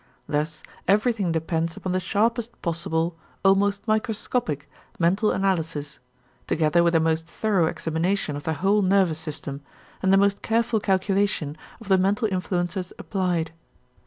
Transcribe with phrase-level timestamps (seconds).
[0.27, 3.15] Thus everything depends upon the sharpest possible,
[3.45, 5.99] almost microscopic, mental analysis,
[6.47, 9.61] together with a most thorough examination of the whole nervous system
[10.01, 13.51] and the most careful calculation of the mental influences applied.